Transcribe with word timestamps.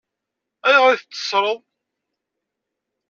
Ayɣer 0.67 0.91
i 0.93 0.97
t-teṣṣṛeḍ? 0.99 1.59